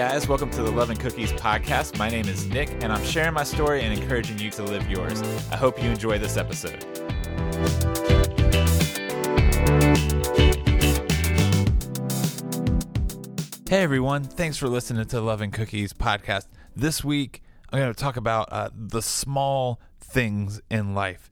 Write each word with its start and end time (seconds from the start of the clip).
guys, 0.00 0.26
welcome 0.26 0.48
to 0.48 0.62
the 0.62 0.70
Love 0.70 0.88
and 0.88 0.98
Cookies 0.98 1.30
podcast. 1.32 1.98
My 1.98 2.08
name 2.08 2.26
is 2.26 2.46
Nick, 2.46 2.70
and 2.82 2.90
I'm 2.90 3.04
sharing 3.04 3.34
my 3.34 3.44
story 3.44 3.82
and 3.82 3.92
encouraging 3.92 4.38
you 4.38 4.50
to 4.52 4.62
live 4.62 4.90
yours. 4.90 5.20
I 5.52 5.56
hope 5.56 5.82
you 5.82 5.90
enjoy 5.90 6.16
this 6.16 6.38
episode. 6.38 6.82
Hey 13.68 13.82
everyone, 13.82 14.24
thanks 14.24 14.56
for 14.56 14.68
listening 14.68 15.04
to 15.04 15.16
the 15.16 15.20
Love 15.20 15.42
and 15.42 15.52
Cookies 15.52 15.92
podcast. 15.92 16.46
This 16.74 17.04
week, 17.04 17.42
I'm 17.70 17.78
going 17.78 17.92
to 17.92 18.00
talk 18.02 18.16
about 18.16 18.50
uh, 18.50 18.70
the 18.74 19.02
small 19.02 19.82
things 20.00 20.62
in 20.70 20.94
life. 20.94 21.30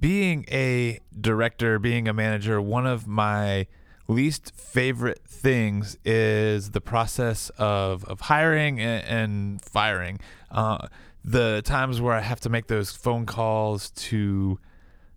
Being 0.00 0.46
a 0.50 1.00
director, 1.20 1.78
being 1.78 2.08
a 2.08 2.14
manager, 2.14 2.62
one 2.62 2.86
of 2.86 3.06
my 3.06 3.66
least 4.08 4.52
favorite 4.54 5.20
things 5.26 5.96
is 6.04 6.70
the 6.70 6.80
process 6.80 7.50
of, 7.58 8.04
of 8.04 8.22
hiring 8.22 8.80
and, 8.80 9.04
and 9.04 9.62
firing. 9.62 10.20
Uh, 10.50 10.88
the 11.24 11.62
times 11.64 12.00
where 12.00 12.14
I 12.14 12.20
have 12.20 12.40
to 12.40 12.48
make 12.50 12.66
those 12.66 12.92
phone 12.92 13.24
calls 13.24 13.90
to 13.90 14.58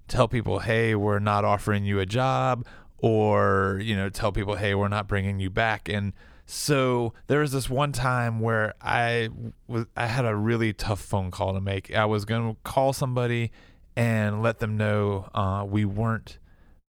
tell 0.08 0.27
people, 0.27 0.60
hey, 0.60 0.96
we're 0.96 1.20
not 1.20 1.44
offering 1.44 1.84
you 1.84 2.00
a 2.00 2.05
job, 2.05 2.66
or, 2.98 3.80
you 3.84 3.96
know, 3.96 4.10
tell 4.10 4.32
people, 4.32 4.55
hey, 4.55 4.73
we're 4.73 4.88
not 4.88 5.08
bringing 5.08 5.40
you 5.40 5.49
back. 5.49 5.90
And 5.90 6.13
so 6.46 7.13
there 7.27 7.41
was 7.41 7.52
this 7.52 7.70
one 7.70 7.91
time 7.91 8.40
where 8.40 8.74
I 8.82 9.30
was 9.68 9.85
I 9.98 10.08
had 10.08 10.26
a 10.26 10.34
really 10.34 10.72
tough 10.72 11.02
phone 11.02 11.30
call 11.30 11.54
to 11.54 11.62
make. 11.62 11.94
I 11.94 12.05
was 12.05 12.24
going 12.24 12.55
to 12.55 12.62
call 12.63 12.94
somebody 12.94 13.52
and 13.98 14.41
let 14.41 14.60
them 14.60 14.77
know 14.77 15.30
uh, 15.35 15.66
we 15.68 15.84
weren't 15.84 16.40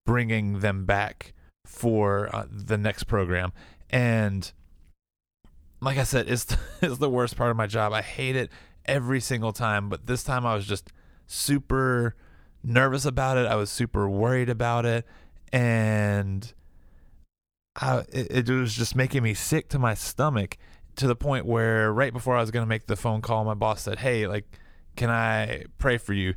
bringing 0.06 0.60
them 0.60 0.86
back 0.86 1.34
for 1.68 2.34
uh, 2.34 2.46
the 2.50 2.78
next 2.78 3.04
program. 3.04 3.52
And 3.90 4.50
like 5.80 5.98
I 5.98 6.02
said, 6.02 6.28
it's 6.28 6.46
it's 6.82 6.98
the 6.98 7.10
worst 7.10 7.36
part 7.36 7.50
of 7.50 7.56
my 7.56 7.66
job. 7.66 7.92
I 7.92 8.02
hate 8.02 8.36
it 8.36 8.50
every 8.86 9.20
single 9.20 9.52
time, 9.52 9.88
but 9.88 10.06
this 10.06 10.24
time 10.24 10.46
I 10.46 10.54
was 10.54 10.66
just 10.66 10.92
super 11.26 12.16
nervous 12.64 13.04
about 13.04 13.36
it. 13.36 13.46
I 13.46 13.54
was 13.54 13.70
super 13.70 14.08
worried 14.08 14.48
about 14.48 14.86
it, 14.86 15.06
and 15.52 16.52
I, 17.76 17.98
it, 18.12 18.48
it 18.48 18.48
was 18.48 18.74
just 18.74 18.96
making 18.96 19.22
me 19.22 19.34
sick 19.34 19.68
to 19.68 19.78
my 19.78 19.94
stomach 19.94 20.56
to 20.96 21.06
the 21.06 21.14
point 21.14 21.46
where 21.46 21.92
right 21.92 22.12
before 22.12 22.36
I 22.36 22.40
was 22.40 22.50
going 22.50 22.64
to 22.64 22.68
make 22.68 22.86
the 22.86 22.96
phone 22.96 23.20
call, 23.20 23.44
my 23.44 23.54
boss 23.54 23.82
said, 23.82 23.98
"Hey, 23.98 24.26
like, 24.26 24.58
can 24.96 25.10
I 25.10 25.66
pray 25.76 25.98
for 25.98 26.14
you?" 26.14 26.34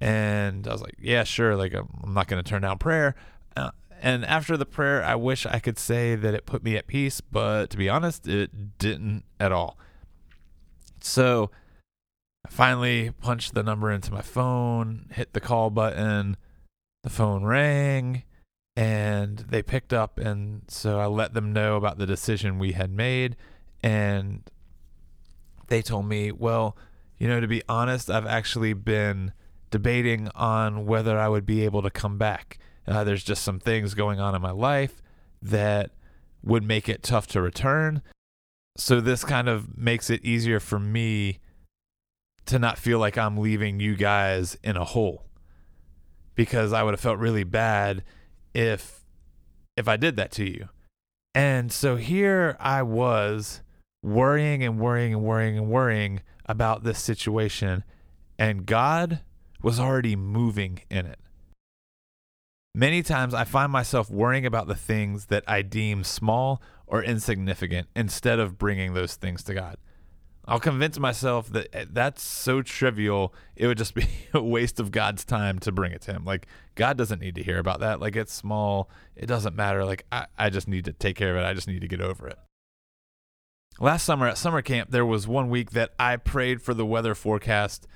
And 0.00 0.68
I 0.68 0.72
was 0.72 0.82
like, 0.82 0.94
"Yeah, 1.00 1.24
sure. 1.24 1.56
Like, 1.56 1.74
I'm 1.74 2.14
not 2.14 2.28
going 2.28 2.42
to 2.42 2.48
turn 2.48 2.62
down 2.62 2.78
prayer." 2.78 3.16
Uh, 3.56 3.70
and 4.00 4.24
after 4.24 4.56
the 4.56 4.66
prayer, 4.66 5.04
I 5.04 5.14
wish 5.14 5.46
I 5.46 5.58
could 5.58 5.78
say 5.78 6.14
that 6.14 6.34
it 6.34 6.46
put 6.46 6.62
me 6.62 6.76
at 6.76 6.86
peace, 6.86 7.20
but 7.20 7.70
to 7.70 7.76
be 7.76 7.88
honest, 7.88 8.26
it 8.26 8.78
didn't 8.78 9.24
at 9.38 9.52
all. 9.52 9.78
So 11.00 11.50
I 12.46 12.50
finally 12.50 13.10
punched 13.10 13.54
the 13.54 13.62
number 13.62 13.90
into 13.90 14.12
my 14.12 14.22
phone, 14.22 15.06
hit 15.12 15.32
the 15.32 15.40
call 15.40 15.70
button, 15.70 16.36
the 17.02 17.10
phone 17.10 17.44
rang, 17.44 18.22
and 18.76 19.38
they 19.38 19.62
picked 19.62 19.92
up. 19.92 20.18
And 20.18 20.62
so 20.68 20.98
I 20.98 21.06
let 21.06 21.34
them 21.34 21.52
know 21.52 21.76
about 21.76 21.98
the 21.98 22.06
decision 22.06 22.58
we 22.58 22.72
had 22.72 22.90
made. 22.90 23.36
And 23.82 24.42
they 25.68 25.82
told 25.82 26.06
me, 26.06 26.32
well, 26.32 26.76
you 27.18 27.28
know, 27.28 27.40
to 27.40 27.48
be 27.48 27.62
honest, 27.68 28.10
I've 28.10 28.26
actually 28.26 28.72
been 28.72 29.32
debating 29.70 30.28
on 30.34 30.86
whether 30.86 31.18
I 31.18 31.28
would 31.28 31.44
be 31.44 31.64
able 31.64 31.82
to 31.82 31.90
come 31.90 32.18
back 32.18 32.58
uh, 32.88 33.04
there's 33.04 33.24
just 33.24 33.42
some 33.42 33.58
things 33.60 33.94
going 33.94 34.20
on 34.20 34.34
in 34.34 34.42
my 34.42 34.50
life 34.50 35.02
that 35.42 35.90
would 36.42 36.64
make 36.64 36.88
it 36.88 37.02
tough 37.02 37.26
to 37.28 37.42
return. 37.42 38.02
So 38.76 39.00
this 39.00 39.24
kind 39.24 39.48
of 39.48 39.76
makes 39.76 40.08
it 40.10 40.24
easier 40.24 40.60
for 40.60 40.78
me 40.78 41.40
to 42.46 42.58
not 42.58 42.78
feel 42.78 42.98
like 42.98 43.18
I'm 43.18 43.36
leaving 43.36 43.80
you 43.80 43.94
guys 43.94 44.56
in 44.62 44.76
a 44.76 44.84
hole 44.84 45.26
because 46.34 46.72
I 46.72 46.82
would 46.82 46.94
have 46.94 47.00
felt 47.00 47.18
really 47.18 47.44
bad 47.44 48.04
if 48.54 49.00
if 49.76 49.86
I 49.86 49.96
did 49.96 50.16
that 50.16 50.30
to 50.32 50.48
you. 50.48 50.68
And 51.34 51.70
so 51.70 51.96
here 51.96 52.56
I 52.58 52.82
was 52.82 53.60
worrying 54.02 54.64
and 54.64 54.78
worrying 54.78 55.12
and 55.12 55.22
worrying 55.22 55.58
and 55.58 55.68
worrying 55.68 56.20
about 56.46 56.84
this 56.84 56.98
situation 56.98 57.84
and 58.38 58.64
God 58.64 59.20
was 59.62 59.78
already 59.78 60.16
moving 60.16 60.80
in 60.90 61.06
it. 61.06 61.18
Many 62.78 63.02
times 63.02 63.34
I 63.34 63.42
find 63.42 63.72
myself 63.72 64.08
worrying 64.08 64.46
about 64.46 64.68
the 64.68 64.76
things 64.76 65.26
that 65.26 65.42
I 65.48 65.62
deem 65.62 66.04
small 66.04 66.62
or 66.86 67.02
insignificant 67.02 67.88
instead 67.96 68.38
of 68.38 68.56
bringing 68.56 68.94
those 68.94 69.16
things 69.16 69.42
to 69.44 69.54
God. 69.54 69.78
I'll 70.44 70.60
convince 70.60 70.96
myself 70.96 71.50
that 71.50 71.74
eh, 71.74 71.86
that's 71.90 72.22
so 72.22 72.62
trivial, 72.62 73.34
it 73.56 73.66
would 73.66 73.78
just 73.78 73.94
be 73.96 74.06
a 74.32 74.40
waste 74.40 74.78
of 74.78 74.92
God's 74.92 75.24
time 75.24 75.58
to 75.58 75.72
bring 75.72 75.90
it 75.90 76.02
to 76.02 76.12
Him. 76.12 76.24
Like, 76.24 76.46
God 76.76 76.96
doesn't 76.96 77.20
need 77.20 77.34
to 77.34 77.42
hear 77.42 77.58
about 77.58 77.80
that. 77.80 77.98
Like, 77.98 78.14
it's 78.14 78.32
small, 78.32 78.88
it 79.16 79.26
doesn't 79.26 79.56
matter. 79.56 79.84
Like, 79.84 80.06
I, 80.12 80.26
I 80.38 80.48
just 80.48 80.68
need 80.68 80.84
to 80.84 80.92
take 80.92 81.16
care 81.16 81.36
of 81.36 81.42
it, 81.42 81.44
I 81.44 81.54
just 81.54 81.66
need 81.66 81.80
to 81.80 81.88
get 81.88 82.00
over 82.00 82.28
it. 82.28 82.38
Last 83.80 84.04
summer 84.04 84.28
at 84.28 84.38
summer 84.38 84.62
camp, 84.62 84.92
there 84.92 85.04
was 85.04 85.26
one 85.26 85.50
week 85.50 85.72
that 85.72 85.94
I 85.98 86.14
prayed 86.16 86.62
for 86.62 86.74
the 86.74 86.86
weather 86.86 87.16
forecast 87.16 87.88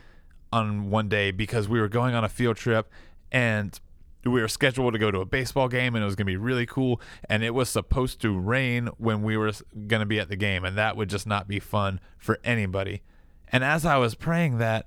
on 0.53 0.91
one 0.91 1.09
day 1.09 1.31
because 1.31 1.69
we 1.69 1.81
were 1.81 1.89
going 1.89 2.17
on 2.17 2.25
a 2.25 2.29
field 2.29 2.57
trip 2.57 2.91
and 3.31 3.79
we 4.25 4.41
were 4.41 4.49
scheduled 4.49 4.93
to 4.93 4.99
go 4.99 5.11
to 5.11 5.21
a 5.21 5.25
baseball 5.25 5.69
game 5.69 5.95
and 5.95 6.03
it 6.03 6.07
was 6.07 6.15
going 6.15 6.27
to 6.27 6.33
be 6.33 6.37
really 6.37 6.67
cool 6.67 7.01
and 7.29 7.43
it 7.43 7.55
was 7.55 7.69
supposed 7.69 8.21
to 8.21 8.39
rain 8.39 8.89
when 8.99 9.23
we 9.23 9.37
were 9.37 9.53
going 9.87 10.01
to 10.01 10.07
be 10.07 10.21
at 10.21 10.29
the 10.29 10.37
game 10.37 10.65
and 10.65 10.77
that 10.79 10.97
would 10.97 11.11
just 11.11 11.27
not 11.27 11.49
be 11.49 11.59
fun 11.59 12.01
for 12.19 12.39
anybody. 12.45 13.03
And 13.51 13.65
as 13.65 13.85
i 13.85 13.97
was 13.97 14.15
praying 14.15 14.59
that 14.59 14.87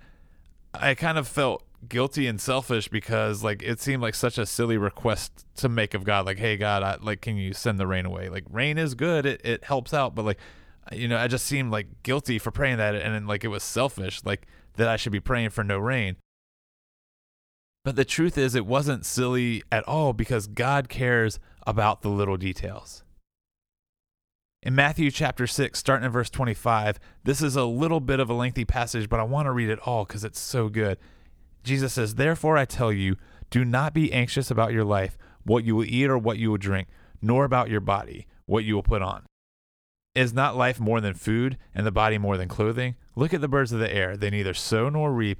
i 0.74 0.96
kind 0.96 1.18
of 1.18 1.28
felt 1.28 1.64
guilty 1.88 2.28
and 2.28 2.40
selfish 2.42 2.88
because 2.88 3.44
like 3.44 3.62
it 3.62 3.80
seemed 3.80 4.02
like 4.02 4.16
such 4.16 4.38
a 4.38 4.46
silly 4.46 4.78
request 4.78 5.46
to 5.56 5.70
make 5.70 5.94
of 5.94 6.04
god 6.04 6.26
like 6.26 6.40
hey 6.40 6.58
god 6.58 6.82
I, 6.82 6.98
like 7.00 7.22
can 7.22 7.38
you 7.38 7.54
send 7.54 7.80
the 7.80 7.86
rain 7.86 8.06
away? 8.06 8.30
Like 8.30 8.46
rain 8.50 8.78
is 8.78 8.96
good 8.96 9.26
it, 9.26 9.42
it 9.46 9.64
helps 9.66 9.94
out 9.94 10.16
but 10.16 10.26
like 10.26 10.40
you 10.92 11.08
know 11.08 11.18
i 11.18 11.28
just 11.28 11.46
seemed 11.46 11.72
like 11.72 11.88
guilty 12.04 12.40
for 12.40 12.52
praying 12.52 12.78
that 12.78 12.96
and 12.96 13.14
then, 13.14 13.28
like 13.28 13.44
it 13.44 13.50
was 13.50 13.64
selfish 13.64 14.22
like 14.24 14.48
that 14.78 14.88
i 14.88 14.96
should 14.96 15.12
be 15.12 15.20
praying 15.20 15.50
for 15.50 15.64
no 15.64 15.78
rain 15.78 16.16
but 17.86 17.96
the 17.96 18.04
truth 18.04 18.36
is, 18.36 18.56
it 18.56 18.66
wasn't 18.66 19.06
silly 19.06 19.62
at 19.72 19.88
all 19.88 20.12
because 20.12 20.48
God 20.48 20.90
cares 20.90 21.40
about 21.68 22.02
the 22.02 22.10
little 22.10 22.36
details. 22.36 23.04
In 24.64 24.74
Matthew 24.74 25.12
chapter 25.12 25.46
6, 25.46 25.78
starting 25.78 26.08
in 26.08 26.12
verse 26.12 26.32
25, 26.32 27.00
this 27.24 27.44
is 27.44 27.56
a 27.56 27.64
little 27.66 28.00
bit 28.00 28.20
of 28.20 28.28
a 28.28 28.34
lengthy 28.34 28.66
passage, 28.66 29.08
but 29.08 29.20
I 29.20 29.24
want 29.24 29.46
to 29.46 29.52
read 29.52 29.70
it 29.70 29.78
all 29.86 30.04
because 30.04 30.24
it's 30.24 30.40
so 30.40 30.68
good. 30.68 30.98
Jesus 31.64 31.94
says, 31.94 32.16
Therefore 32.16 32.58
I 32.58 32.66
tell 32.66 32.92
you, 32.92 33.18
do 33.52 33.64
not 33.64 33.94
be 33.94 34.12
anxious 34.12 34.50
about 34.50 34.74
your 34.74 34.84
life, 34.84 35.16
what 35.44 35.64
you 35.64 35.76
will 35.76 35.86
eat 35.86 36.10
or 36.10 36.18
what 36.18 36.40
you 36.40 36.50
will 36.50 36.58
drink, 36.58 36.88
nor 37.22 37.46
about 37.46 37.70
your 37.70 37.82
body, 37.82 38.26
what 38.48 38.64
you 38.64 38.74
will 38.74 38.82
put 38.82 39.04
on. 39.04 39.28
Is 40.16 40.34
not 40.34 40.58
life 40.58 40.80
more 40.80 41.02
than 41.02 41.14
food, 41.14 41.60
and 41.76 41.86
the 41.86 41.92
body 41.92 42.18
more 42.18 42.36
than 42.36 42.48
clothing? 42.48 42.96
Look 43.16 43.32
at 43.32 43.42
the 43.42 43.48
birds 43.48 43.72
of 43.72 43.80
the 43.80 43.94
air. 43.94 44.18
They 44.18 44.32
neither 44.32 44.56
sow 44.56 44.90
nor 44.90 45.14
reap, 45.14 45.40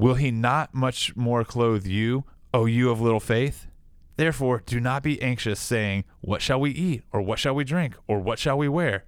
Will 0.00 0.14
he 0.14 0.30
not 0.30 0.72
much 0.72 1.14
more 1.14 1.44
clothe 1.44 1.84
you, 1.84 2.24
O 2.54 2.64
you 2.64 2.88
of 2.88 3.02
little 3.02 3.20
faith? 3.20 3.66
Therefore, 4.16 4.62
do 4.64 4.80
not 4.80 5.02
be 5.02 5.20
anxious, 5.20 5.60
saying, 5.60 6.04
What 6.22 6.40
shall 6.40 6.58
we 6.58 6.70
eat? 6.70 7.02
Or 7.12 7.20
what 7.20 7.38
shall 7.38 7.54
we 7.54 7.64
drink? 7.64 7.96
Or 8.08 8.18
what 8.18 8.38
shall 8.38 8.56
we 8.56 8.66
wear? 8.66 9.04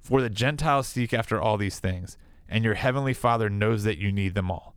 For 0.00 0.22
the 0.22 0.30
Gentiles 0.30 0.88
seek 0.88 1.12
after 1.12 1.38
all 1.38 1.58
these 1.58 1.78
things, 1.78 2.16
and 2.48 2.64
your 2.64 2.72
heavenly 2.72 3.12
Father 3.12 3.50
knows 3.50 3.84
that 3.84 3.98
you 3.98 4.10
need 4.10 4.34
them 4.34 4.50
all. 4.50 4.74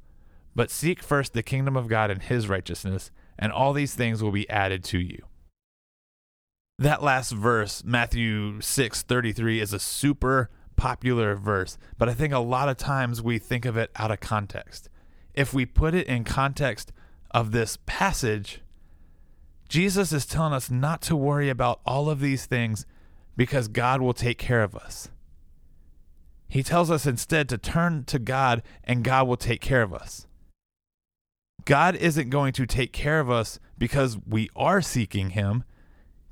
But 0.54 0.70
seek 0.70 1.02
first 1.02 1.32
the 1.32 1.42
kingdom 1.42 1.78
of 1.78 1.88
God 1.88 2.12
and 2.12 2.22
his 2.22 2.50
righteousness, 2.50 3.10
and 3.40 3.54
all 3.54 3.72
these 3.72 3.96
things 3.96 4.22
will 4.22 4.34
be 4.34 4.50
added 4.50 4.84
to 4.84 5.00
you. 5.00 5.24
That 6.78 7.02
last 7.02 7.32
verse, 7.32 7.86
Matthew 7.86 8.60
6:33 8.60 9.62
is 9.62 9.72
a 9.72 9.80
super 9.80 10.50
popular 10.76 11.36
verse, 11.36 11.78
but 11.98 12.10
I 12.10 12.14
think 12.14 12.34
a 12.34 12.40
lot 12.40 12.68
of 12.68 12.76
times 12.76 13.22
we 13.22 13.40
think 13.40 13.64
of 13.64 13.78
it 13.78 13.92
out 13.96 14.12
of 14.12 14.20
context 14.20 14.90
if 15.34 15.54
we 15.54 15.66
put 15.66 15.96
it 15.96 16.08
in 16.08 16.24
context 16.24 16.92
of 17.32 17.52
this 17.52 17.78
passage, 17.86 18.62
Jesus 19.68 20.12
is 20.12 20.26
telling 20.26 20.54
us 20.54 20.70
not 20.70 21.02
to 21.04 21.16
worry 21.16 21.50
about 21.50 21.82
all 21.86 22.10
of 22.10 22.20
these 22.20 22.46
things 22.46 22.86
because 23.36 23.68
God 23.68 24.02
will 24.02 24.14
take 24.14 24.38
care 24.38 24.64
of 24.64 24.76
us. 24.76 25.10
He 26.48 26.62
tells 26.62 26.92
us 26.92 27.08
instead 27.08 27.50
to 27.50 27.58
turn 27.58 28.04
to 28.06 28.20
God 28.20 28.62
and 28.84 29.04
God 29.04 29.28
will 29.28 29.38
take 29.38 29.62
care 29.62 29.82
of 29.82 29.94
us. 29.94 30.28
God 31.66 31.96
isn't 31.96 32.30
going 32.30 32.54
to 32.54 32.68
take 32.68 32.94
care 32.94 33.20
of 33.20 33.32
us 33.32 33.60
because 33.78 34.18
we 34.28 34.50
are 34.56 34.82
seeking 34.82 35.32
Him. 35.32 35.64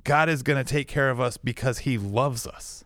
God 0.03 0.29
is 0.29 0.43
going 0.43 0.63
to 0.63 0.69
take 0.69 0.87
care 0.87 1.09
of 1.09 1.19
us 1.19 1.37
because 1.37 1.79
He 1.79 1.97
loves 1.97 2.45
us. 2.45 2.83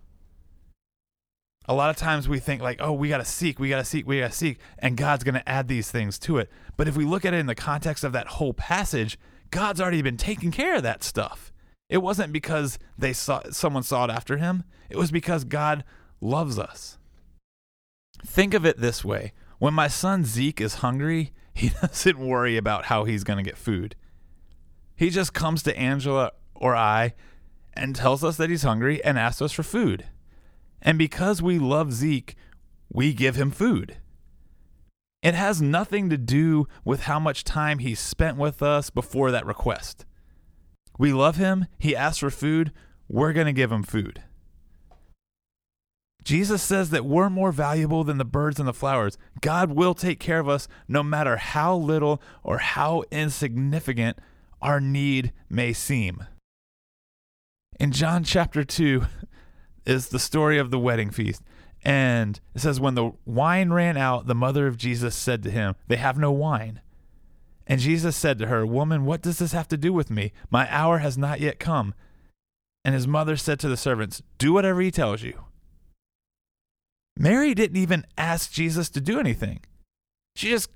A 1.67 1.73
lot 1.73 1.89
of 1.89 1.95
times 1.95 2.29
we 2.29 2.39
think, 2.39 2.61
like, 2.61 2.79
oh, 2.79 2.93
we 2.93 3.09
got 3.09 3.17
to 3.17 3.25
seek, 3.25 3.59
we 3.59 3.69
got 3.69 3.79
to 3.79 3.85
seek, 3.85 4.05
we 4.05 4.19
got 4.19 4.31
to 4.31 4.37
seek, 4.37 4.59
and 4.77 4.97
God's 4.97 5.23
going 5.23 5.35
to 5.35 5.49
add 5.49 5.67
these 5.67 5.89
things 5.89 6.19
to 6.19 6.37
it. 6.37 6.49
But 6.77 6.87
if 6.87 6.95
we 6.95 7.05
look 7.05 7.25
at 7.25 7.33
it 7.33 7.39
in 7.39 7.47
the 7.47 7.55
context 7.55 8.03
of 8.03 8.11
that 8.13 8.27
whole 8.27 8.53
passage, 8.53 9.17
God's 9.51 9.81
already 9.81 10.01
been 10.01 10.17
taking 10.17 10.51
care 10.51 10.75
of 10.75 10.83
that 10.83 11.03
stuff. 11.03 11.51
It 11.89 11.99
wasn't 11.99 12.33
because 12.33 12.79
they 12.97 13.13
saw 13.13 13.41
someone 13.51 13.83
sought 13.83 14.09
after 14.09 14.37
him. 14.37 14.63
It 14.89 14.97
was 14.97 15.11
because 15.11 15.43
God 15.43 15.83
loves 16.21 16.57
us. 16.59 16.97
Think 18.25 18.53
of 18.53 18.65
it 18.65 18.79
this 18.79 19.05
way. 19.05 19.33
When 19.59 19.73
my 19.73 19.87
son 19.87 20.23
Zeke 20.23 20.61
is 20.61 20.75
hungry, 20.75 21.31
he 21.53 21.69
doesn't 21.69 22.19
worry 22.19 22.57
about 22.57 22.85
how 22.85 23.05
he's 23.05 23.23
going 23.23 23.37
to 23.37 23.49
get 23.49 23.57
food. 23.57 23.95
He 24.95 25.09
just 25.09 25.33
comes 25.33 25.63
to 25.63 25.77
Angela 25.77 26.31
or 26.53 26.75
I 26.75 27.13
and 27.73 27.95
tells 27.95 28.23
us 28.23 28.37
that 28.37 28.49
he's 28.49 28.63
hungry 28.63 29.03
and 29.03 29.19
asks 29.19 29.41
us 29.41 29.51
for 29.51 29.63
food. 29.63 30.05
And 30.85 30.99
because 30.99 31.41
we 31.41 31.57
love 31.57 31.91
Zeke, 31.91 32.35
we 32.93 33.11
give 33.11 33.35
him 33.35 33.49
food. 33.49 33.97
It 35.23 35.33
has 35.33 35.59
nothing 35.59 36.11
to 36.11 36.17
do 36.17 36.67
with 36.85 37.01
how 37.01 37.19
much 37.19 37.43
time 37.43 37.79
he 37.79 37.95
spent 37.95 38.37
with 38.37 38.61
us 38.61 38.91
before 38.91 39.31
that 39.31 39.47
request. 39.47 40.05
We 40.99 41.11
love 41.11 41.37
him. 41.37 41.65
He 41.79 41.95
asks 41.95 42.19
for 42.19 42.29
food. 42.29 42.71
We're 43.09 43.33
going 43.33 43.47
to 43.47 43.51
give 43.51 43.71
him 43.71 43.81
food. 43.81 44.21
Jesus 46.23 46.61
says 46.61 46.91
that 46.91 47.05
we're 47.05 47.29
more 47.31 47.51
valuable 47.51 48.03
than 48.03 48.19
the 48.19 48.25
birds 48.25 48.59
and 48.59 48.67
the 48.67 48.73
flowers. 48.73 49.17
God 49.41 49.71
will 49.71 49.95
take 49.95 50.19
care 50.19 50.39
of 50.39 50.47
us 50.47 50.67
no 50.87 51.01
matter 51.01 51.37
how 51.37 51.75
little 51.75 52.21
or 52.43 52.59
how 52.59 53.03
insignificant 53.11 54.19
our 54.61 54.79
need 54.79 55.33
may 55.49 55.73
seem. 55.73 56.23
In 57.79 57.91
John 57.91 58.23
chapter 58.23 58.63
2 58.63 59.05
is 59.85 60.09
the 60.09 60.19
story 60.19 60.57
of 60.57 60.71
the 60.71 60.79
wedding 60.79 61.11
feast. 61.11 61.41
And 61.83 62.39
it 62.55 62.61
says, 62.61 62.79
When 62.79 62.95
the 62.95 63.11
wine 63.25 63.71
ran 63.71 63.97
out, 63.97 64.27
the 64.27 64.35
mother 64.35 64.67
of 64.67 64.77
Jesus 64.77 65.15
said 65.15 65.43
to 65.43 65.51
him, 65.51 65.75
They 65.87 65.97
have 65.97 66.17
no 66.17 66.31
wine. 66.31 66.81
And 67.67 67.79
Jesus 67.79 68.15
said 68.15 68.37
to 68.39 68.47
her, 68.47 68.65
Woman, 68.65 69.05
what 69.05 69.21
does 69.21 69.39
this 69.39 69.51
have 69.51 69.67
to 69.69 69.77
do 69.77 69.93
with 69.93 70.09
me? 70.09 70.31
My 70.49 70.67
hour 70.73 70.99
has 70.99 71.17
not 71.17 71.39
yet 71.39 71.59
come. 71.59 71.93
And 72.83 72.93
his 72.93 73.07
mother 73.07 73.35
said 73.37 73.59
to 73.59 73.67
the 73.67 73.77
servants, 73.77 74.21
Do 74.37 74.53
whatever 74.53 74.81
he 74.81 74.91
tells 74.91 75.23
you. 75.23 75.45
Mary 77.17 77.53
didn't 77.53 77.77
even 77.77 78.05
ask 78.17 78.51
Jesus 78.51 78.89
to 78.89 79.01
do 79.01 79.19
anything. 79.19 79.61
She 80.35 80.49
just 80.49 80.69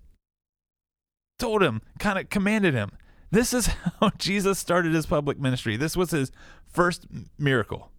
told 1.37 1.61
him, 1.61 1.81
kind 1.99 2.17
of 2.17 2.29
commanded 2.29 2.73
him. 2.73 2.91
This 3.31 3.53
is 3.53 3.67
how 3.99 4.11
Jesus 4.17 4.59
started 4.59 4.93
his 4.93 5.05
public 5.05 5.39
ministry. 5.39 5.75
This 5.77 5.97
was 5.97 6.11
his 6.11 6.31
first 6.67 7.05
miracle. 7.37 7.91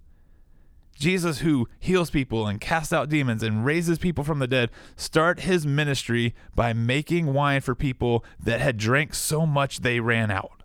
Jesus, 1.01 1.39
who 1.39 1.67
heals 1.79 2.11
people 2.11 2.47
and 2.47 2.61
casts 2.61 2.93
out 2.93 3.09
demons 3.09 3.43
and 3.43 3.65
raises 3.65 3.99
people 3.99 4.23
from 4.23 4.39
the 4.39 4.47
dead, 4.47 4.71
start 4.97 5.41
his 5.41 5.67
ministry 5.67 6.35
by 6.55 6.75
making 6.75 7.33
wine 7.33 7.63
for 7.63 7.75
people 7.75 8.23
that 8.39 8.61
had 8.61 8.77
drank 8.77 9.15
so 9.15 9.47
much 9.47 9.81
they 9.81 9.99
ran 9.99 10.31
out. 10.31 10.63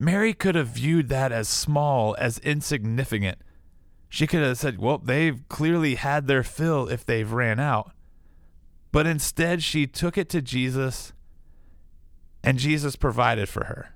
Mary 0.00 0.32
could 0.32 0.54
have 0.54 0.68
viewed 0.68 1.10
that 1.10 1.32
as 1.32 1.48
small, 1.48 2.16
as 2.18 2.38
insignificant. 2.38 3.38
She 4.08 4.26
could 4.26 4.42
have 4.42 4.58
said, 4.58 4.78
Well, 4.78 4.98
they've 4.98 5.46
clearly 5.48 5.96
had 5.96 6.26
their 6.26 6.42
fill 6.42 6.88
if 6.88 7.04
they've 7.04 7.30
ran 7.30 7.60
out. 7.60 7.92
But 8.90 9.06
instead, 9.06 9.62
she 9.62 9.86
took 9.86 10.16
it 10.16 10.30
to 10.30 10.40
Jesus, 10.40 11.12
and 12.42 12.58
Jesus 12.58 12.96
provided 12.96 13.50
for 13.50 13.64
her. 13.64 13.94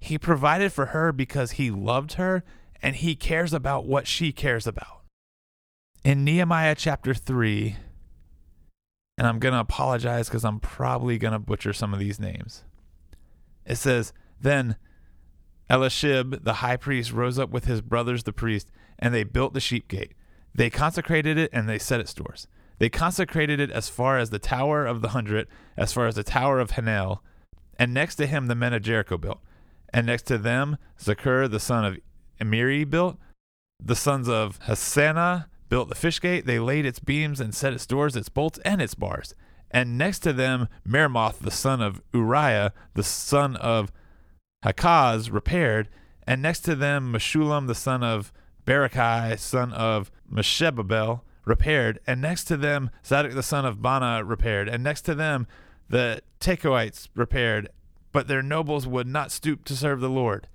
He 0.00 0.18
provided 0.18 0.72
for 0.72 0.86
her 0.86 1.12
because 1.12 1.52
he 1.52 1.70
loved 1.70 2.14
her 2.14 2.42
and 2.84 2.96
he 2.96 3.16
cares 3.16 3.54
about 3.54 3.86
what 3.86 4.06
she 4.06 4.30
cares 4.30 4.66
about. 4.66 5.00
In 6.04 6.22
Nehemiah 6.22 6.74
chapter 6.74 7.14
3, 7.14 7.76
and 9.16 9.26
I'm 9.26 9.38
going 9.38 9.54
to 9.54 9.60
apologize 9.60 10.28
because 10.28 10.44
I'm 10.44 10.60
probably 10.60 11.16
going 11.16 11.32
to 11.32 11.38
butcher 11.38 11.72
some 11.72 11.94
of 11.94 11.98
these 11.98 12.20
names. 12.20 12.62
It 13.64 13.76
says, 13.76 14.12
Then 14.38 14.76
Elishib, 15.70 16.44
the 16.44 16.54
high 16.54 16.76
priest 16.76 17.10
rose 17.10 17.38
up 17.38 17.48
with 17.48 17.64
his 17.64 17.80
brothers 17.80 18.24
the 18.24 18.34
priests, 18.34 18.70
and 18.98 19.14
they 19.14 19.24
built 19.24 19.54
the 19.54 19.60
sheep 19.60 19.88
gate. 19.88 20.12
They 20.54 20.68
consecrated 20.68 21.38
it 21.38 21.48
and 21.54 21.66
they 21.66 21.78
set 21.78 22.00
its 22.00 22.12
doors. 22.12 22.48
They 22.78 22.90
consecrated 22.90 23.60
it 23.60 23.70
as 23.70 23.88
far 23.88 24.18
as 24.18 24.28
the 24.28 24.38
tower 24.38 24.84
of 24.84 25.00
the 25.00 25.08
hundred, 25.08 25.48
as 25.74 25.94
far 25.94 26.06
as 26.06 26.16
the 26.16 26.22
tower 26.22 26.60
of 26.60 26.72
Hanel, 26.72 27.20
and 27.78 27.94
next 27.94 28.16
to 28.16 28.26
him 28.26 28.46
the 28.46 28.54
men 28.54 28.74
of 28.74 28.82
Jericho 28.82 29.16
built. 29.16 29.40
And 29.88 30.06
next 30.06 30.24
to 30.24 30.36
them, 30.36 30.76
Zaccur 31.00 31.50
the 31.50 31.60
son 31.60 31.86
of 31.86 31.98
Imri 32.40 32.84
built. 32.84 33.18
The 33.82 33.96
sons 33.96 34.28
of 34.28 34.58
Hassenaah 34.60 35.46
built 35.68 35.88
the 35.88 35.94
fish 35.94 36.20
gate. 36.20 36.46
They 36.46 36.58
laid 36.58 36.86
its 36.86 37.00
beams 37.00 37.40
and 37.40 37.54
set 37.54 37.72
its 37.72 37.86
doors, 37.86 38.16
its 38.16 38.28
bolts, 38.28 38.58
and 38.64 38.80
its 38.80 38.94
bars. 38.94 39.34
And 39.70 39.98
next 39.98 40.20
to 40.20 40.32
them, 40.32 40.68
Meremoth, 40.88 41.40
the 41.40 41.50
son 41.50 41.82
of 41.82 42.00
Uriah, 42.12 42.72
the 42.94 43.02
son 43.02 43.56
of 43.56 43.90
Hakkoz, 44.64 45.32
repaired. 45.32 45.88
And 46.26 46.40
next 46.40 46.60
to 46.60 46.76
them, 46.76 47.12
Meshullam, 47.12 47.66
the 47.66 47.74
son 47.74 48.02
of 48.02 48.32
Berechiah, 48.64 49.38
son 49.38 49.72
of 49.72 50.10
Meshebabel, 50.32 51.22
repaired. 51.44 51.98
And 52.06 52.20
next 52.20 52.44
to 52.44 52.56
them, 52.56 52.90
Zadok, 53.04 53.32
the 53.32 53.42
son 53.42 53.66
of 53.66 53.78
Baana, 53.78 54.22
repaired. 54.24 54.68
And 54.68 54.82
next 54.84 55.02
to 55.02 55.14
them, 55.14 55.46
the 55.88 56.22
Tekoites 56.40 57.08
repaired. 57.14 57.68
But 58.12 58.28
their 58.28 58.42
nobles 58.42 58.86
would 58.86 59.08
not 59.08 59.32
stoop 59.32 59.64
to 59.64 59.76
serve 59.76 60.00
the 60.00 60.08
Lord. 60.08 60.46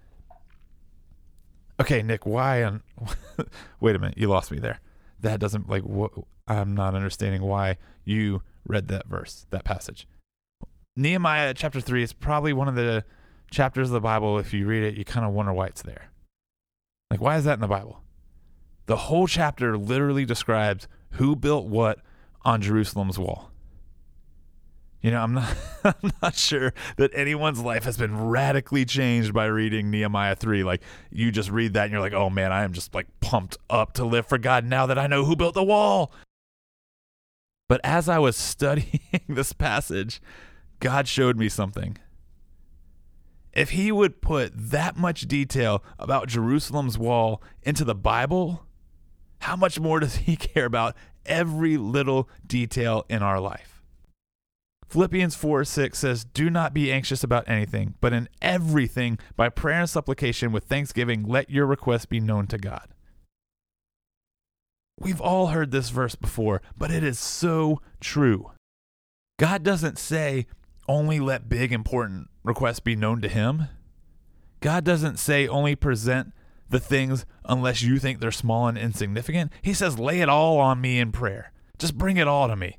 Okay, 1.79 2.03
Nick, 2.03 2.25
why 2.25 2.63
on 2.63 2.83
Wait 3.79 3.95
a 3.95 3.99
minute, 3.99 4.17
you 4.17 4.27
lost 4.27 4.51
me 4.51 4.59
there. 4.59 4.79
That 5.21 5.39
doesn't 5.39 5.69
like 5.69 5.83
what 5.83 6.11
I'm 6.47 6.75
not 6.75 6.95
understanding 6.95 7.41
why 7.41 7.77
you 8.03 8.41
read 8.67 8.87
that 8.89 9.07
verse, 9.07 9.45
that 9.51 9.63
passage. 9.63 10.07
Nehemiah 10.95 11.53
chapter 11.53 11.79
3 11.79 12.03
is 12.03 12.13
probably 12.13 12.51
one 12.51 12.67
of 12.67 12.75
the 12.75 13.05
chapters 13.51 13.89
of 13.89 13.93
the 13.93 14.01
Bible 14.01 14.37
if 14.37 14.53
you 14.53 14.67
read 14.67 14.83
it 14.83 14.95
you 14.95 15.03
kind 15.03 15.25
of 15.25 15.31
wonder 15.31 15.53
why 15.53 15.67
it's 15.67 15.81
there. 15.81 16.11
Like 17.09 17.21
why 17.21 17.37
is 17.37 17.45
that 17.45 17.53
in 17.53 17.61
the 17.61 17.67
Bible? 17.67 18.01
The 18.85 18.97
whole 18.97 19.27
chapter 19.27 19.77
literally 19.77 20.25
describes 20.25 20.87
who 21.11 21.35
built 21.35 21.67
what 21.67 21.99
on 22.43 22.61
Jerusalem's 22.61 23.19
wall. 23.19 23.51
You 25.01 25.11
know, 25.11 25.21
I'm 25.21 25.33
not 25.33 25.55
I'm 25.83 26.11
not 26.21 26.35
sure 26.35 26.73
that 26.97 27.11
anyone's 27.13 27.61
life 27.61 27.83
has 27.85 27.97
been 27.97 28.27
radically 28.27 28.85
changed 28.85 29.33
by 29.33 29.45
reading 29.45 29.89
Nehemiah 29.89 30.35
3. 30.35 30.63
Like 30.63 30.81
you 31.09 31.31
just 31.31 31.49
read 31.49 31.73
that 31.73 31.83
and 31.83 31.91
you're 31.91 32.01
like, 32.01 32.13
"Oh 32.13 32.29
man, 32.29 32.51
I 32.51 32.63
am 32.63 32.73
just 32.73 32.93
like 32.93 33.07
pumped 33.21 33.57
up 33.69 33.93
to 33.93 34.05
live 34.05 34.25
for 34.25 34.37
God 34.37 34.65
now 34.65 34.85
that 34.85 34.99
I 34.99 35.07
know 35.07 35.25
who 35.25 35.35
built 35.35 35.53
the 35.53 35.63
wall." 35.63 36.11
But 37.67 37.81
as 37.83 38.09
I 38.09 38.19
was 38.19 38.35
studying 38.35 39.21
this 39.29 39.53
passage, 39.53 40.21
God 40.79 41.07
showed 41.07 41.37
me 41.37 41.47
something. 41.47 41.97
If 43.53 43.71
he 43.71 43.91
would 43.91 44.21
put 44.21 44.51
that 44.55 44.95
much 44.95 45.21
detail 45.21 45.83
about 45.97 46.27
Jerusalem's 46.27 46.97
wall 46.97 47.41
into 47.63 47.83
the 47.83 47.95
Bible, 47.95 48.65
how 49.39 49.55
much 49.55 49.79
more 49.79 49.99
does 49.99 50.17
he 50.17 50.35
care 50.37 50.65
about 50.65 50.95
every 51.25 51.77
little 51.77 52.29
detail 52.45 53.05
in 53.09 53.23
our 53.23 53.39
life? 53.39 53.68
Philippians 54.89 55.35
4 55.35 55.63
6 55.65 55.97
says, 55.97 56.25
Do 56.25 56.49
not 56.49 56.73
be 56.73 56.91
anxious 56.91 57.23
about 57.23 57.47
anything, 57.47 57.93
but 58.01 58.11
in 58.11 58.27
everything, 58.41 59.19
by 59.35 59.49
prayer 59.49 59.81
and 59.81 59.89
supplication 59.89 60.51
with 60.51 60.63
thanksgiving, 60.63 61.23
let 61.23 61.51
your 61.51 61.67
requests 61.67 62.07
be 62.07 62.19
known 62.19 62.47
to 62.47 62.57
God. 62.57 62.89
We've 64.99 65.21
all 65.21 65.47
heard 65.47 65.69
this 65.69 65.91
verse 65.91 66.15
before, 66.15 66.63
but 66.75 66.89
it 66.89 67.03
is 67.03 67.19
so 67.19 67.81
true. 68.01 68.51
God 69.37 69.63
doesn't 69.63 69.99
say, 69.99 70.47
only 70.87 71.19
let 71.19 71.47
big, 71.47 71.71
important 71.71 72.27
requests 72.43 72.79
be 72.79 72.95
known 72.95 73.21
to 73.21 73.29
Him. 73.29 73.67
God 74.59 74.83
doesn't 74.83 75.19
say, 75.19 75.47
only 75.47 75.75
present 75.75 76.33
the 76.67 76.79
things 76.79 77.27
unless 77.45 77.83
you 77.83 77.99
think 77.99 78.19
they're 78.19 78.31
small 78.31 78.67
and 78.67 78.77
insignificant. 78.77 79.53
He 79.61 79.73
says, 79.73 79.99
lay 79.99 80.21
it 80.21 80.29
all 80.29 80.57
on 80.57 80.81
me 80.81 80.99
in 80.99 81.11
prayer. 81.11 81.51
Just 81.77 81.97
bring 81.97 82.17
it 82.17 82.27
all 82.27 82.47
to 82.47 82.55
me 82.55 82.77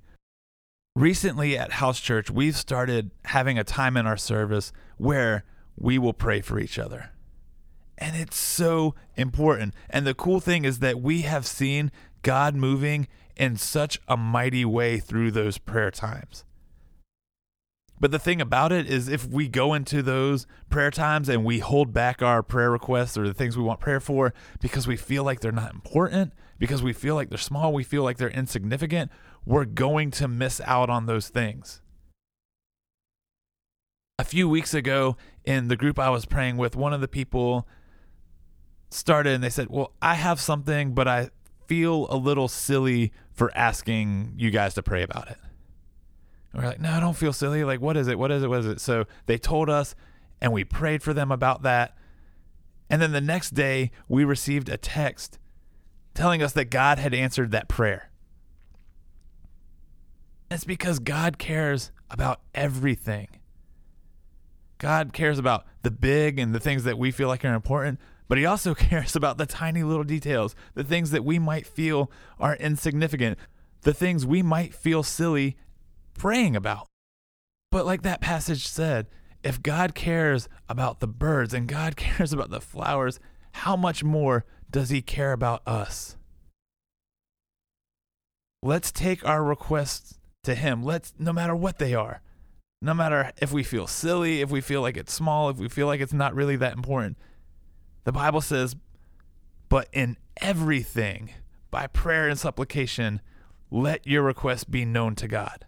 recently 1.01 1.57
at 1.57 1.73
House 1.73 2.01
Church, 2.01 2.31
we've 2.31 2.57
started 2.57 3.11
having 3.27 3.59
a 3.59 3.65
time 3.65 3.97
in 3.97 4.07
our 4.07 4.17
service 4.17 4.73
where 4.99 5.45
we 5.77 5.99
will 5.99 6.13
pray 6.13 6.41
for 6.41 6.59
each 6.59 6.79
other. 6.79 7.11
And 7.99 8.17
it's 8.17 8.37
so 8.37 8.95
important. 9.17 9.75
And 9.89 10.07
the 10.07 10.15
cool 10.15 10.41
thing 10.41 10.65
is 10.65 10.79
that 10.79 11.01
we 11.01 11.23
have 11.23 11.47
seen 11.47 11.91
God 12.23 12.55
moving 12.55 13.09
in 13.37 13.57
such 13.57 14.01
a 14.09 14.17
mighty 14.17 14.65
way 14.65 14.99
through 14.99 15.31
those 15.31 15.59
prayer 15.59 15.91
times. 15.91 16.45
But 17.99 18.11
the 18.11 18.19
thing 18.19 18.41
about 18.41 18.73
it 18.73 18.91
is, 18.91 19.09
if 19.09 19.27
we 19.27 19.47
go 19.47 19.75
into 19.75 20.03
those 20.03 20.47
prayer 20.71 20.91
times 20.91 21.29
and 21.29 21.45
we 21.45 21.59
hold 21.59 21.93
back 21.93 22.23
our 22.23 22.43
prayer 22.43 22.71
requests 22.71 23.19
or 23.19 23.29
the 23.29 23.35
things 23.35 23.59
we 23.59 23.63
want 23.63 23.81
prayer 23.81 24.01
for 24.01 24.33
because 24.61 24.87
we 24.87 24.97
feel 24.97 25.23
like 25.23 25.41
they're 25.41 25.53
not 25.53 25.75
important, 25.75 26.33
because 26.59 26.83
we 26.83 26.95
feel 26.95 27.15
like 27.15 27.29
they're 27.29 27.37
small, 27.37 27.75
we 27.75 27.85
feel 27.85 28.03
like 28.03 28.17
they're 28.17 28.31
insignificant, 28.31 29.11
we're 29.45 29.65
going 29.65 30.11
to 30.13 30.29
miss 30.29 30.61
out 30.65 30.91
on 30.91 31.07
those 31.07 31.29
things. 31.29 31.81
A 34.19 34.25
few 34.25 34.49
weeks 34.49 34.75
ago, 34.75 35.17
in 35.45 35.69
the 35.69 35.77
group 35.77 35.99
I 35.99 36.11
was 36.11 36.27
praying 36.27 36.57
with, 36.57 36.77
one 36.77 36.93
of 36.93 37.01
the 37.01 37.09
people 37.09 37.67
started 38.91 39.33
and 39.33 39.43
they 39.43 39.51
said, 39.51 39.69
Well, 39.71 39.93
I 40.03 40.15
have 40.15 40.41
something, 40.41 40.95
but 40.95 41.09
I 41.09 41.31
feel 41.67 42.07
a 42.11 42.17
little 42.17 42.49
silly 42.49 43.13
for 43.33 43.57
asking 43.57 44.35
you 44.37 44.51
guys 44.51 44.75
to 44.75 44.83
pray 44.83 45.03
about 45.03 45.31
it. 45.31 45.39
And 46.53 46.61
we're 46.61 46.69
like, 46.69 46.81
no, 46.81 46.91
I 46.91 47.01
don't 47.01 47.17
feel 47.17 47.33
silly. 47.33 47.63
Like, 47.65 47.81
what 47.81 47.97
is 47.97 48.09
it? 48.09 48.19
What 48.19 48.31
is 48.31 48.43
it? 48.43 48.49
What 48.49 48.61
is 48.61 48.67
it? 48.67 48.81
So 48.81 49.07
they 49.27 49.39
told 49.39 49.71
us, 49.71 49.95
and 50.41 50.53
we 50.53 50.65
prayed 50.65 51.03
for 51.03 51.15
them 51.15 51.31
about 51.31 51.63
that. 51.63 51.97
And 52.89 53.01
then 53.01 53.13
the 53.13 53.21
next 53.21 53.51
day, 53.51 53.93
we 54.09 54.25
received 54.25 54.69
a 54.69 54.77
text 54.77 55.39
telling 56.13 56.43
us 56.43 56.53
that 56.55 56.71
God 56.71 56.99
had 56.99 57.15
answered 57.15 57.53
that 57.53 57.69
prayer. 57.69 58.10
It's 60.51 60.65
because 60.65 60.99
God 60.99 61.39
cares 61.39 61.93
about 62.11 62.41
everything. 62.55 63.29
God 64.79 65.13
cares 65.13 65.39
about 65.39 65.65
the 65.83 65.93
big 65.93 66.41
and 66.41 66.53
the 66.53 66.59
things 66.59 66.83
that 66.85 66.99
we 66.99 67.13
feel 67.13 67.29
like 67.29 67.45
are 67.45 67.55
important, 67.55 68.01
but 68.27 68.37
He 68.37 68.45
also 68.45 68.75
cares 68.89 69.15
about 69.15 69.39
the 69.39 69.47
tiny 69.47 69.85
little 69.85 70.05
details, 70.05 70.57
the 70.75 70.83
things 70.83 71.13
that 71.13 71.25
we 71.25 71.39
might 71.39 71.67
feel 71.67 72.11
are 72.41 72.57
insignificant, 72.57 73.39
the 73.83 73.95
things 73.95 74.27
we 74.27 74.43
might 74.43 74.75
feel 74.75 75.05
silly 75.05 75.57
praying 76.15 76.57
about. 76.57 76.89
But 77.71 77.87
like 77.87 78.03
that 78.03 78.21
passage 78.21 78.67
said, 78.67 79.07
if 79.45 79.63
God 79.63 79.95
cares 79.95 80.49
about 80.69 80.99
the 80.99 81.07
birds 81.07 81.55
and 81.55 81.69
God 81.69 81.97
cares 81.97 82.33
about 82.33 82.51
the 82.51 82.61
flowers, 82.61 83.21
how 83.53 83.77
much 83.77 84.03
more 84.03 84.45
does 84.69 84.91
He 84.91 85.01
care 85.01 85.33
about 85.33 85.63
us? 85.65 86.17
Let's 88.63 88.91
take 88.91 89.25
our 89.25 89.45
requests 89.45 90.20
to 90.45 90.55
Him. 90.55 90.83
Let's, 90.83 91.13
no 91.19 91.33
matter 91.33 91.55
what 91.55 91.79
they 91.79 91.95
are, 91.95 92.23
no 92.83 92.95
matter 92.95 93.33
if 93.41 93.53
we 93.53 93.63
feel 93.63 93.87
silly, 93.87 94.41
if 94.41 94.51
we 94.51 94.61
feel 94.61 94.81
like 94.81 94.97
it's 94.97 95.13
small, 95.13 95.51
if 95.51 95.59
we 95.59 95.69
feel 95.69 95.87
like 95.87 96.01
it's 96.01 96.13
not 96.13 96.35
really 96.35 96.57
that 96.57 96.75
important. 96.75 97.19
The 98.05 98.13
Bible 98.13 98.41
says, 98.41 98.75
but 99.69 99.89
in 99.93 100.17
everything, 100.39 101.31
by 101.71 101.87
prayer 101.87 102.29
and 102.29 102.39
supplication, 102.39 103.21
let 103.71 104.07
your 104.07 104.23
requests 104.23 104.65
be 104.65 104.85
known 104.85 105.15
to 105.17 105.29
God. 105.29 105.67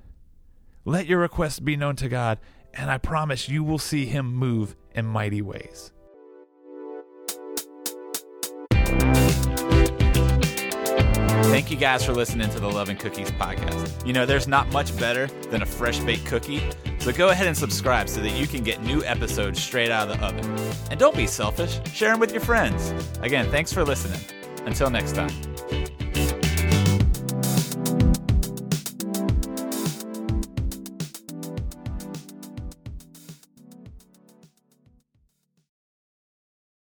Let 0.85 1.07
your 1.07 1.21
requests 1.21 1.61
be 1.61 1.76
known 1.76 1.97
to 1.97 2.09
God, 2.09 2.41
and 2.75 2.91
I 2.91 2.99
promise 2.99 3.49
you 3.49 3.62
will 3.62 3.79
see 3.79 4.07
Him 4.07 4.35
move 4.35 4.75
in 4.95 5.07
mighty 5.07 5.43
ways. 5.43 5.93
Thank 11.52 11.71
you 11.71 11.76
guys 11.76 12.02
for 12.02 12.14
listening 12.14 12.49
to 12.49 12.61
the 12.61 12.66
Love 12.66 12.88
and 12.88 12.99
Cookies 12.99 13.30
podcast. 13.32 14.06
You 14.06 14.14
know, 14.14 14.25
there's 14.25 14.49
not 14.49 14.73
much 14.73 14.97
better 14.97 15.26
than 15.50 15.61
a 15.61 15.66
fresh 15.66 15.99
baked 15.99 16.25
cookie, 16.25 16.62
so 16.99 17.12
go 17.12 17.28
ahead 17.28 17.47
and 17.47 17.54
subscribe 17.54 18.09
so 18.09 18.23
that 18.23 18.30
you 18.30 18.47
can 18.47 18.64
get 18.64 18.82
new 18.82 19.04
episodes 19.04 19.62
straight 19.62 19.90
out 19.90 20.09
of 20.09 20.18
the 20.18 20.25
oven. 20.25 20.50
And 20.90 20.99
don't 20.99 21.14
be 21.14 21.26
selfish, 21.26 21.78
share 21.92 22.12
them 22.12 22.21
with 22.21 22.32
your 22.32 22.40
friends. 22.40 22.94
Again, 23.21 23.50
thanks 23.50 23.71
for 23.71 23.85
listening. 23.85 24.21
Until 24.64 24.88
next 24.88 25.14
time. 25.14 25.51